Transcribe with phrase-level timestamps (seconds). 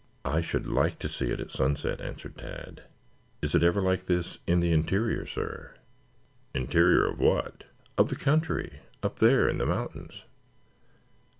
[0.25, 2.85] "I should like to see it at sunset," answered Tad.
[3.43, 5.75] "Is it ever like this in the interior, sir?"
[6.55, 7.65] "Interior of what?"
[7.99, 8.79] "Of the country?
[9.03, 10.23] Up there in the mountains?"